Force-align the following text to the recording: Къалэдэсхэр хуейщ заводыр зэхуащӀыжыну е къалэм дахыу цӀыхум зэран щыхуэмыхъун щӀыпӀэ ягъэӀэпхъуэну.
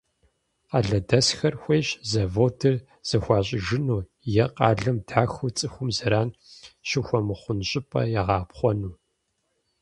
Къалэдэсхэр 0.69 1.53
хуейщ 1.61 1.87
заводыр 2.11 2.75
зэхуащӀыжыну 3.07 4.01
е 4.43 4.45
къалэм 4.55 4.97
дахыу 5.07 5.53
цӀыхум 5.57 5.89
зэран 5.97 6.29
щыхуэмыхъун 6.87 7.59
щӀыпӀэ 7.69 8.01
ягъэӀэпхъуэну. 8.19 8.93